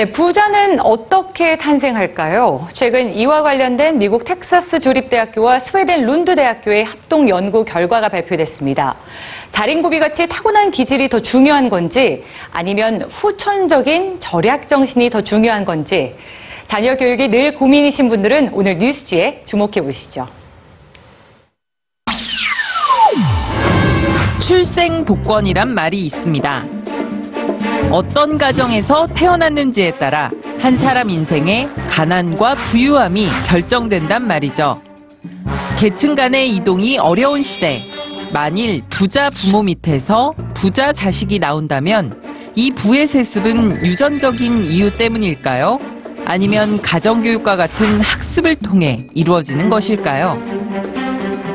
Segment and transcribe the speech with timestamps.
[0.00, 2.68] 네, 부자는 어떻게 탄생할까요?
[2.72, 8.94] 최근 이와 관련된 미국 텍사스 조립대학교와 스웨덴 룬드 대학교의 합동 연구 결과가 발표됐습니다.
[9.50, 16.16] 자린고비 같이 타고난 기질이 더 중요한 건지 아니면 후천적인 절약 정신이 더 중요한 건지
[16.66, 20.26] 자녀 교육이 늘 고민이신 분들은 오늘 뉴스지에 주목해 보시죠.
[24.40, 26.79] 출생 복권이란 말이 있습니다.
[27.90, 30.30] 어떤 가정에서 태어났는지에 따라
[30.60, 34.80] 한 사람 인생의 가난과 부유함이 결정된단 말이죠.
[35.78, 37.80] 계층 간의 이동이 어려운 시대.
[38.32, 42.22] 만일 부자 부모 밑에서 부자 자식이 나온다면
[42.54, 45.78] 이 부의 세습은 유전적인 이유 때문일까요?
[46.26, 50.99] 아니면 가정교육과 같은 학습을 통해 이루어지는 것일까요?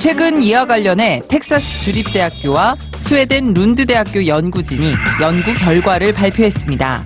[0.00, 7.04] 최근 이와 관련해 텍사스 주립대학교와 스웨덴 룬드 대학교 연구진이 연구 결과를 발표했습니다.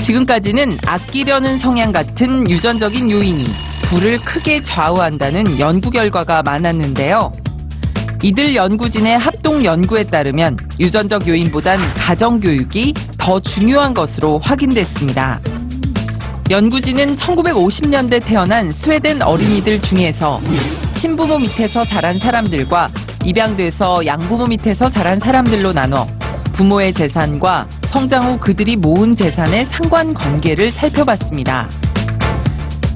[0.00, 3.44] 지금까지는 아끼려는 성향 같은 유전적인 요인이
[3.86, 7.32] 부를 크게 좌우한다는 연구 결과가 많았는데요.
[8.22, 15.40] 이들 연구진의 합동 연구에 따르면 유전적 요인보단 가정교육이 더 중요한 것으로 확인됐습니다.
[16.50, 20.40] 연구진은 1950년대 태어난 스웨덴 어린이들 중에서
[21.00, 22.90] 친부모 밑에서 자란 사람들과
[23.24, 26.06] 입양돼서 양부모 밑에서 자란 사람들로 나눠
[26.52, 31.70] 부모의 재산과 성장 후 그들이 모은 재산의 상관 관계를 살펴봤습니다.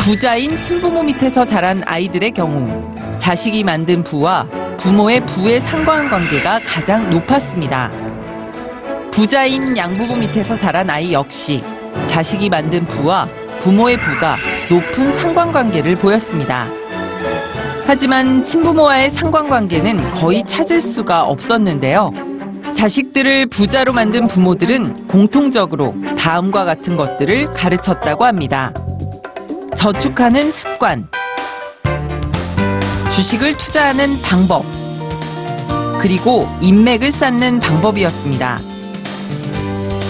[0.00, 4.46] 부자인 친부모 밑에서 자란 아이들의 경우 자식이 만든 부와
[4.80, 7.90] 부모의 부의 상관 관계가 가장 높았습니다.
[9.12, 11.64] 부자인 양부모 밑에서 자란 아이 역시
[12.06, 13.26] 자식이 만든 부와
[13.62, 14.36] 부모의 부가
[14.68, 16.83] 높은 상관관계를 보였습니다.
[17.86, 22.12] 하지만 친부모와의 상관관계는 거의 찾을 수가 없었는데요.
[22.74, 28.72] 자식들을 부자로 만든 부모들은 공통적으로 다음과 같은 것들을 가르쳤다고 합니다.
[29.76, 31.08] 저축하는 습관,
[33.14, 34.64] 주식을 투자하는 방법,
[36.00, 38.58] 그리고 인맥을 쌓는 방법이었습니다.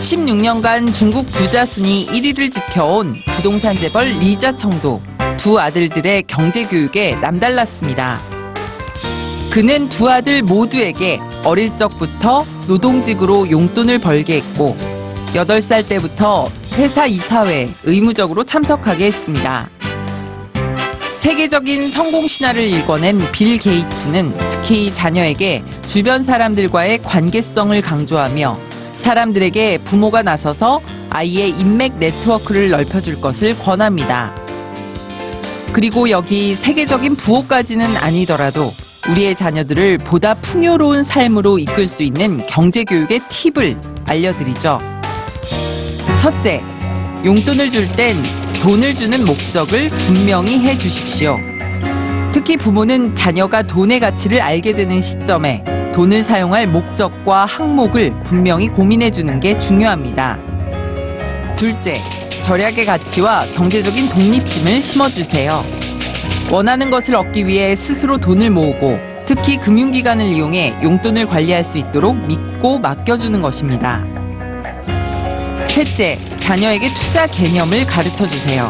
[0.01, 8.19] 16년간 중국 부자 순위 1위를 지켜온 부동산 재벌 리자청도 두 아들들의 경제 교육에 남달랐습니다.
[9.51, 14.77] 그는 두 아들 모두에게 어릴 적부터 노동직으로 용돈을 벌게 했고
[15.35, 19.69] 8살 때부터 회사 이사회에 의무적으로 참석하게 했습니다.
[21.19, 28.59] 세계적인 성공 신화를 일궈낸 빌 게이츠는 특히 자녀에게 주변 사람들과의 관계성을 강조하며
[28.97, 30.81] 사람들에게 부모가 나서서
[31.11, 34.44] 아이의 인맥 네트워크를 넓혀줄 것을 권합니다.
[35.75, 38.71] 그리고 여기 세계적인 부호까지는 아니더라도
[39.11, 43.77] 우리의 자녀들을 보다 풍요로운 삶으로 이끌 수 있는 경제교육의 팁을
[44.07, 44.79] 알려드리죠.
[46.21, 46.63] 첫째,
[47.25, 48.17] 용돈을 줄 땐
[48.63, 51.37] 돈을 주는 목적을 분명히 해 주십시오.
[52.33, 59.41] 특히 부모는 자녀가 돈의 가치를 알게 되는 시점에 돈을 사용할 목적과 항목을 분명히 고민해 주는
[59.41, 60.39] 게 중요합니다.
[61.57, 62.01] 둘째,
[62.45, 65.63] 절약의 가치와 경제적인 독립심을 심어주세요.
[66.53, 72.79] 원하는 것을 얻기 위해 스스로 돈을 모으고 특히 금융기관을 이용해 용돈을 관리할 수 있도록 믿고
[72.81, 74.05] 맡겨주는 것입니다.
[75.69, 78.69] 셋째, 자녀에게 투자 개념을 가르쳐 주세요.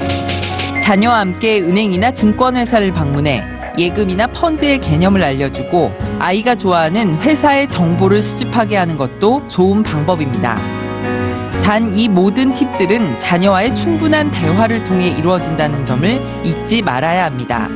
[0.80, 3.42] 자녀와 함께 은행이나 증권회사를 방문해
[3.76, 10.73] 예금이나 펀드의 개념을 알려주고 아이가 좋아하는 회사의 정보를 수집하게 하는 것도 좋은 방법입니다.
[11.64, 17.70] 단 이 모든 팁들은 자녀와의 충분한 대화를 통해 이루어진다는 점을 잊지 말아야 합니다.